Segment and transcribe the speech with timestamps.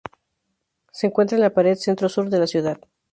[0.91, 2.79] Se encuentra en la parte centro-sur de la ciudad.